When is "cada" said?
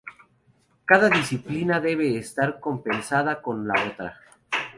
0.83-1.09